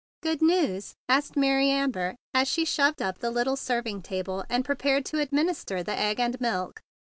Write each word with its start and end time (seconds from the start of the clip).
"Good 0.23 0.41
news?" 0.41 0.95
asked 1.07 1.37
Mary 1.37 1.69
Amber 1.69 2.15
as 2.33 2.47
she 2.47 2.65
shoved 2.65 3.03
up 3.03 3.19
the 3.19 3.29
little 3.29 3.55
serving 3.55 4.01
table 4.01 4.45
and 4.49 4.65
prepared 4.65 5.05
to 5.05 5.19
administer 5.21 5.83
the 5.83 5.95
egg 5.95 6.19
and 6.19 6.41
milk. 6.41 6.81